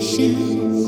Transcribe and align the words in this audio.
reflection. 0.00 0.79